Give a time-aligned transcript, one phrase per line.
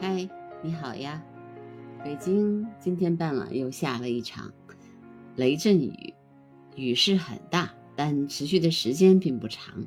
[0.00, 0.28] 嗨，
[0.62, 1.20] 你好呀！
[2.04, 4.52] 北京今天傍晚又下了一场
[5.34, 6.14] 雷阵雨，
[6.76, 9.84] 雨势很大，但持续的时间并不长。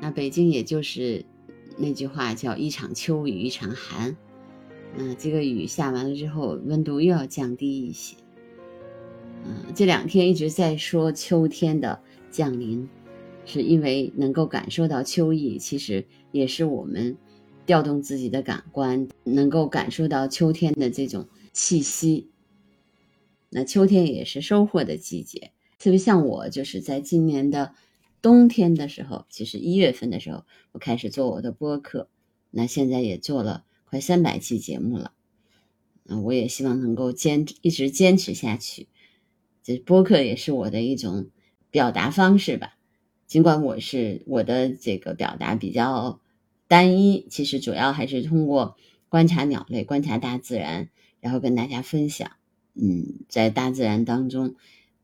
[0.00, 1.24] 那北京也就是
[1.76, 4.16] 那句话叫一场秋雨一场寒。
[4.96, 8.16] 嗯，这个雨下完了之后，温度又要降低一些。
[9.44, 12.00] 嗯，这两天一直在说秋天的
[12.30, 12.88] 降临，
[13.44, 17.16] 是因为能够感受到秋意，其实也是我们。
[17.68, 22.30] 调动自己的感官，能够感受到秋天的这种气息。
[23.50, 27.74] 那秋天也是收获的季节，特别像我，就是在今年的
[28.22, 32.08] 冬天的时候，其实一月份的时候，我开始做我的播客，
[32.50, 35.12] 那现在也做了快三百期节目了。
[36.04, 38.88] 那我也希望能够坚一直坚持下去。
[39.62, 41.28] 这播客也是我的一种
[41.70, 42.78] 表达方式吧，
[43.26, 46.18] 尽管我是我的这个表达比较。
[46.68, 48.76] 单一其实主要还是通过
[49.08, 52.30] 观察鸟类、观察大自然，然后跟大家分享。
[52.74, 54.54] 嗯，在大自然当中，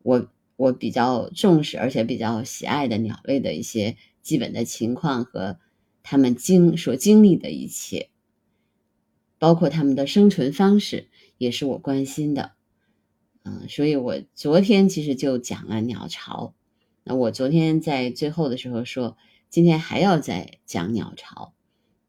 [0.03, 5.59] 我我比较重视而且比较喜爱的鸟类的一些基本的情况和
[6.03, 8.11] 他们经所经历的一切，
[9.39, 12.53] 包括他们的生存方式，也是我关心的。
[13.43, 16.55] 嗯，所以我昨天其实就讲了鸟巢。
[17.03, 19.17] 那我昨天在最后的时候说，
[19.55, 21.53] 今天还要再讲鸟巢。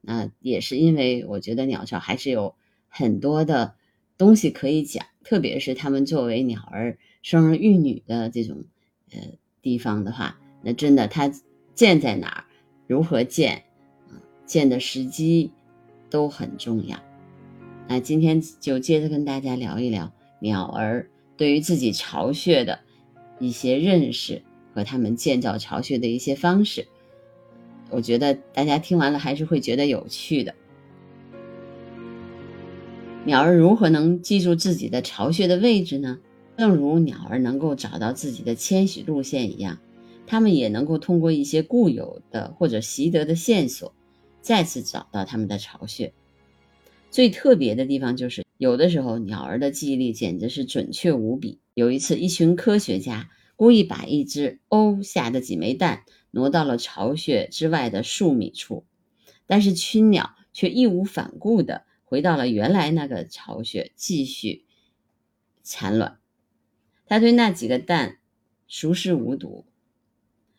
[0.02, 2.56] 那也是因为我觉得鸟巢还是有
[2.88, 3.76] 很多的
[4.18, 8.64] 东西可以讲，特别是他们作为鸟儿生儿育女的这种
[9.12, 9.20] 呃
[9.62, 11.32] 地方的话，那真的它
[11.76, 12.46] 建在哪儿，
[12.88, 13.66] 如何建，
[14.48, 15.52] 建的时机
[16.10, 16.98] 都很重要。
[17.88, 22.80] 那今天就接着跟大家聊一聊鸟儿对于自己巢穴的
[23.38, 24.42] 一些认识
[24.74, 26.88] 和他们建造巢穴的一些方式。
[27.90, 30.54] 我觉得大家听完了还是会觉得有趣的。
[33.24, 36.20] 鸟儿如何能记住自己的巢穴的位置呢？
[36.58, 39.80] 正如鸟儿能够找到自己的迁徙路线一样，
[40.26, 43.94] 它们也能够通过一些固有的或者习得的线索，
[44.42, 46.14] 再次找到它们的巢穴。
[47.10, 51.60] 最特别的地方就是，有的时候鸟儿的记忆力简直是准确无比。
[51.74, 56.04] 有一次，一群科学家故意把一只鸥下的几枚蛋。
[56.36, 58.86] 挪到了巢穴之外的数米处，
[59.48, 64.66] 但是群鸟却义无反顾地回到了原来那个巢穴，继续
[65.64, 66.20] 产卵。
[67.06, 68.18] 它对那几个蛋
[68.68, 69.66] 熟视无睹，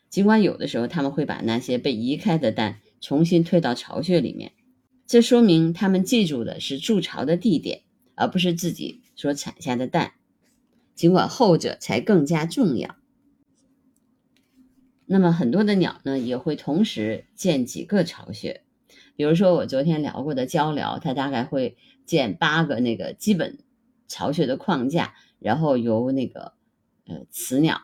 [0.08, 4.52] 尽管有的时候他们会把那些被移开的蛋重新推到巢穴里面，
[5.06, 7.82] 这说明他们记住的是筑巢的地点，
[8.14, 10.14] 而不是自己所产下的蛋，
[10.94, 12.96] 尽管后者才更加重要。
[15.08, 18.62] 那么很多的鸟呢，也会同时建几个巢穴，
[19.14, 23.58] 比如说我昨天聊过的鹪鹩，它大概会建八个那个基本
[24.08, 26.54] 巢穴的框架，然后由那个
[27.06, 27.82] 呃雌鸟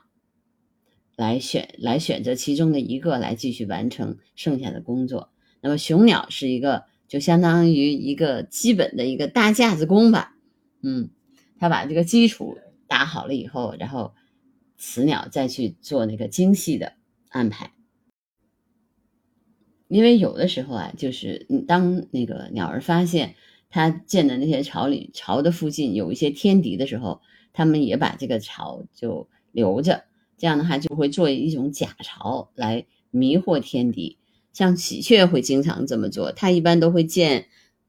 [1.14, 5.30] 来选来选择其中的一个来继续完成剩下的工作。
[5.60, 10.34] 那么雄鸟是一个就相当于一个基本的一个大架子工吧，
[10.82, 11.10] 嗯，
[11.60, 12.58] 它把这个基础
[12.88, 14.12] 打好了以后，然后
[14.76, 16.94] 雌鸟再去做那个精细的。
[17.32, 17.72] 安排，
[19.88, 23.34] 因为有的时候啊，就是当那个鸟儿发现
[23.70, 27.22] 它建的那些巢里巢的附近有一些天敌的时候，
[27.54, 30.04] 它们也把这个巢就留着，
[30.36, 34.18] 这样的话就会做一种假巢来迷惑天敌。
[34.52, 37.46] 像喜鹊会经常这么做，它一般都会建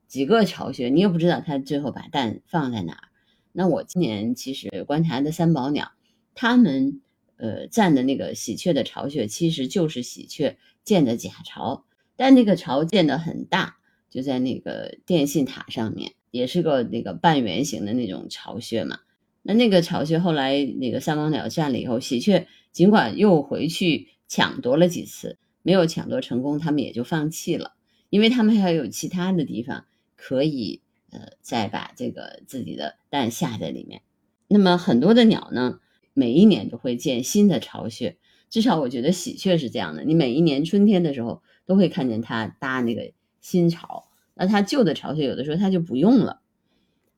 [0.08, 3.10] 几个巢穴，你也不知道它最后把蛋放在哪儿。
[3.52, 5.92] 那我今年其实观察的三宝鸟，
[6.34, 7.02] 它们。
[7.38, 11.86] 呃，占的那个喜鹊的巢穴其实就是喜鹊建的假巢，
[12.16, 13.78] 但那个巢建的很大，
[14.10, 19.00] 就在那个电信塔上面，也是个那个半圆形的那种巢穴嘛。
[19.42, 27.74] 那那个巢穴后来那个三王鸟占了以后，喜鹊尽管又回去抢夺了几次，没有抢夺成功，他们也就放弃了，
[28.10, 30.82] 因为他们还有其他的地方可以
[31.12, 34.02] 呃再把这个自己的蛋下在里面。
[34.48, 35.80] 那么很多的鸟呢？
[36.14, 38.18] 每一年都会建新的巢穴，
[38.50, 40.04] 至少我觉得喜鹊是这样的。
[40.04, 43.12] 你每一年春天的时候都会看见它搭那个
[43.42, 46.42] 新巢，那它旧的巢穴有的时候它就不用了。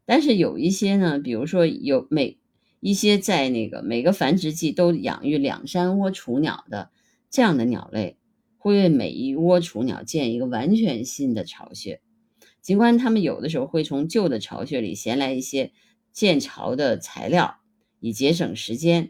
[0.05, 2.37] 但是有一些呢，比如说有每
[2.79, 6.91] 一些在那个每个繁殖季都养育两三窝雏鸟的
[7.29, 8.17] 这样的鸟类，
[8.57, 12.01] 会为每一窝雏鸟建一个完全新的巢穴。
[12.61, 15.71] 尽管它们有的时候会从旧的巢穴里衔来一些
[16.13, 17.57] 建巢的材料。
[18.05, 19.09] 以节省时间，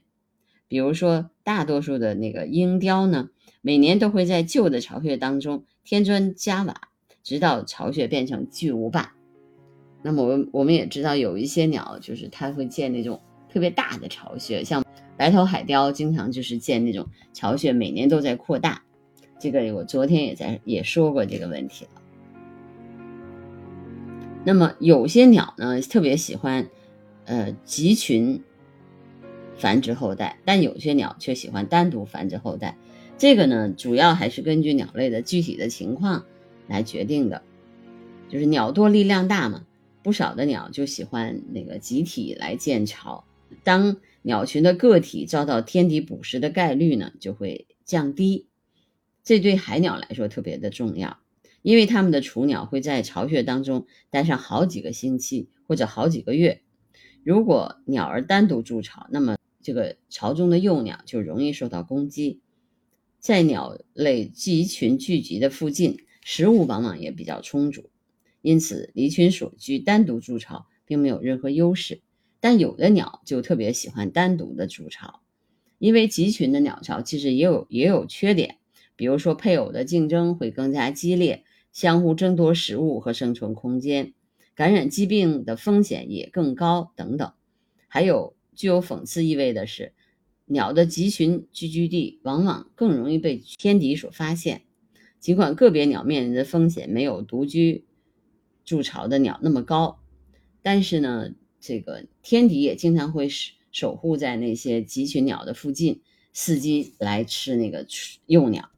[0.69, 3.30] 比如说，大多数的那个鹰雕呢，
[3.62, 6.80] 每年都会在旧的巢穴当中添砖加瓦，
[7.21, 9.13] 直到巢穴变成巨无霸。
[10.01, 13.19] 那么我我们也知道有一些鸟就是它会建那种
[13.50, 14.86] 特别大的巢穴，像
[15.18, 18.81] 白头海雕经常就是建那种巢穴，每年都在扩大。
[19.38, 22.01] 这个我昨天也在也说过这个问题了。
[24.45, 26.69] 那么有些鸟呢特别喜欢
[27.25, 28.41] 呃集群
[29.57, 32.78] 繁殖后代，但有些鸟却喜欢单独繁殖后代。
[33.18, 36.25] 这个呢主要还是根据鸟类的具体的情况
[36.68, 37.42] 来决定的，
[38.30, 39.66] 就是鸟多力量大嘛，
[40.04, 43.24] 不少的鸟就喜欢那个集体来建巢。
[43.63, 48.48] 当鸟群的个体遭到天敌捕食的概率呢就会降低。
[49.24, 51.18] 这对海鸟来说特别的重要，
[51.62, 56.62] 因为它们的雏鸟会在巢穴当中待上好几个星期或者好几个月。
[57.24, 62.39] 如果鸟儿单独筑巢，那么这个巢中的幼鸟就容易受到攻击。
[63.17, 67.89] 在鸟类集群聚集的附近，食物往往也比较充足，
[68.44, 72.03] 因此离群索居单独筑巢并没有任何优势。
[72.39, 75.21] 但有的鸟就特别喜欢单独的筑巢，
[75.79, 78.57] 因为集群的鸟巢其实也有也有缺点。
[78.95, 84.13] 比如说，配偶的竞争会更加激烈，相互争夺食物和生存空间，
[84.53, 87.33] 感染疾病的风险也更高等等。
[87.88, 89.94] 还有具有讽刺意味的是，
[90.46, 94.62] 鸟的集群聚居地往往更容易被天敌所发现。
[95.19, 97.86] 尽管个别鸟面临的风险没有独居
[98.63, 100.00] 筑巢的鸟那么高，
[100.62, 103.28] 但是呢，这个天敌也经常会
[103.72, 106.01] 守护在那些集群鸟的附近，
[106.34, 107.88] 伺机来吃那个
[108.28, 108.69] 幼鸟。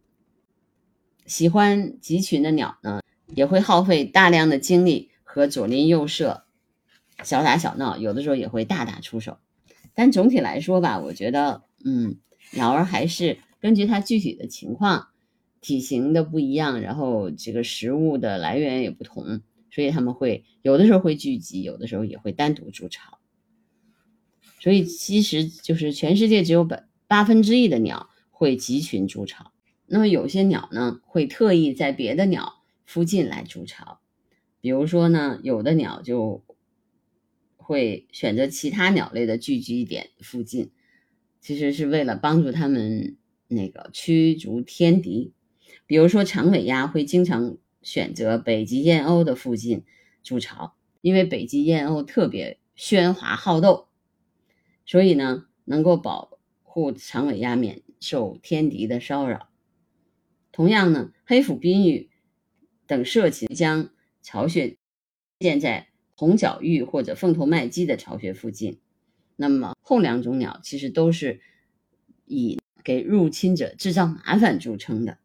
[1.26, 3.02] 喜欢集群的鸟呢，
[3.36, 6.46] 也会耗费大量的精力和左邻右舍
[7.24, 9.38] 小打小闹，有的时候也会大打出手。
[9.98, 12.18] 但总体来说吧，我觉得，嗯，
[12.52, 15.08] 鸟儿还是根据它具体的情况，
[15.60, 19.42] 体型的不一样，然后这个食物的来源也不同，
[19.72, 23.18] 所以他们会有的时候会聚集，有的时候也会单独筑巢。
[24.60, 29.52] 所以其实就是全世界只有百八分之一的鸟会集群筑巢。
[29.88, 34.00] 那么有些鸟呢，会特意在别的鸟附近来筑巢，
[34.62, 36.44] 比如说呢，有的鸟就
[37.68, 40.72] 会选择其他鸟类的聚集点附近，
[41.42, 43.18] 其实是为了帮助它们
[43.50, 45.34] 那个驱逐天敌。
[45.86, 49.84] 比如说长尾鸭会经常选择北极燕鸥的附近
[50.24, 53.90] 筑巢，因为北极燕鸥特别喧哗好斗，
[54.86, 59.50] 所以呢，能够保护长尾鸭免受天敌的骚扰。
[60.54, 62.08] 同样呢，黑腹滨鹬
[62.88, 63.90] 等社禽将
[64.22, 64.78] 巢穴
[65.40, 68.80] 建在红角鹬或者凤头麦鸡的巢穴附近。
[69.38, 71.40] 那么后两种鸟其实都是
[72.26, 75.20] 以给入侵者制造麻烦著称的。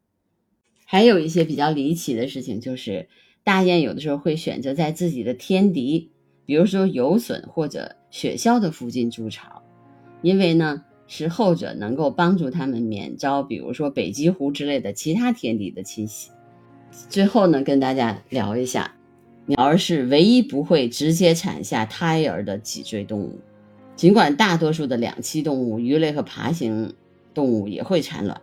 [0.85, 3.09] 还有一些比较离奇的事情，就是
[3.43, 6.11] 大雁有的时候会选择在自己的天敌，
[6.45, 9.63] 比如说游隼或者雪鸮的附近筑巢，
[10.21, 10.85] 因为呢。
[11.05, 16.31] 是后者能够帮助它们免遭，比如说北极狐之类的其他天敌的侵袭。
[17.09, 18.92] 最后呢，跟大家聊一下，
[19.45, 23.39] 鸟儿是唯一不会直接产下胎儿的脊椎动物。
[23.95, 26.93] 尽管大多数的两栖动物、鱼类和爬行
[27.33, 28.41] 动物也会产卵，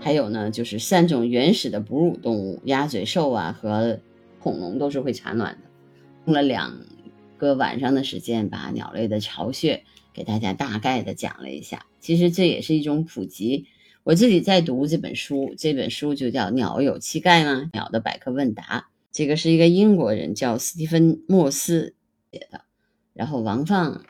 [0.00, 4.00] 还有呢，就是三种原始的哺乳动物——鸭嘴兽啊和
[4.40, 5.70] 恐龙都是会产卵的。
[6.26, 6.80] 用了两
[7.36, 9.82] 个晚上的时间，把鸟类的巢穴。
[10.14, 13.66] 给大家大概的讲了一下，其实这也是一种普及。
[14.04, 17.68] 我自己在读这本书，这本书就叫《鸟有七概吗？
[17.72, 18.86] 鸟的百科问答》。
[19.14, 21.94] 这个是一个英国人叫斯蒂芬·莫斯
[22.32, 22.62] 写的，
[23.12, 24.04] 然后王放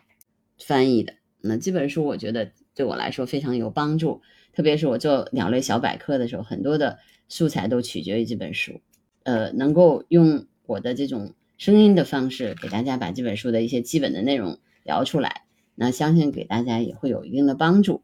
[0.58, 1.12] 翻译的。
[1.42, 4.23] 那这本书我觉得对我来说非常有帮助，
[4.54, 8.80] 特别是我做鸟类小百科的时候，很多的素材都取决于这本书。
[9.25, 15.42] 呃，能够用我的这种声音的方式给大家把这本书的一些基本的内容聊出来。
[15.75, 18.00] 那相信给大家也会有一定的帮助，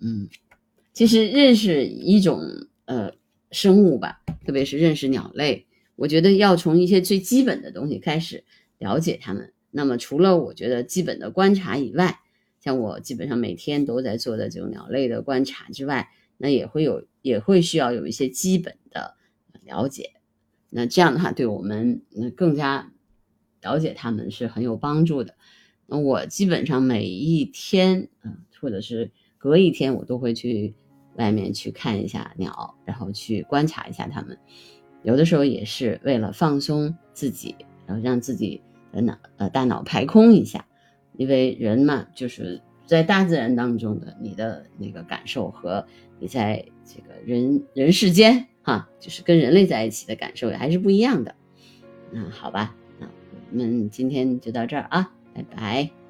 [0.00, 0.28] 嗯，
[0.92, 2.40] 其实认识一种
[2.86, 3.12] 呃
[3.52, 5.66] 生物吧，特别是认识鸟类，
[5.96, 8.44] 我觉得要从一些最基本的东西开始
[8.78, 9.52] 了解它们。
[9.70, 12.20] 那么除了我觉得基本的观察以外，
[12.60, 19.16] 像我基本上每天都在做的这种鸟类的观察之外，那也会有也会需要有一些基本的
[19.64, 20.12] 了解。
[20.70, 22.02] 那这样的话，对我们
[22.34, 22.92] 更加
[23.62, 25.34] 了解它们是很有帮助的。
[25.86, 30.74] 那我基本上每一天，嗯，或者是隔一天，我都会去
[31.16, 34.38] 外面去看一下鸟，然后去观察一下它们。
[35.06, 37.54] 有的时候也是为了放松自己，
[37.86, 38.60] 然后让自己
[38.90, 40.66] 的脑呃大脑排空一下。
[41.16, 45.86] 因为人嘛，就是在大自然当中的你的那个感受和
[46.18, 51.36] 你在这个人人世间哈，就是跟人类在一起的感受也还是不一样的。
[52.10, 53.06] 那好吧，那
[53.52, 56.05] 我们今天就到这儿啊，拜拜。